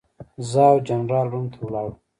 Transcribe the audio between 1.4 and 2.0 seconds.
ته ولاړو.